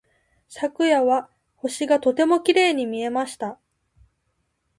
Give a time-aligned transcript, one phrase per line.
[0.49, 3.59] 昨夜は星がとてもきれいに見えました。